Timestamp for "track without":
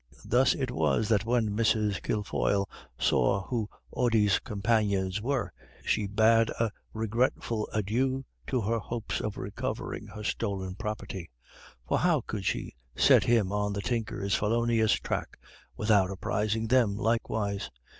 14.93-16.09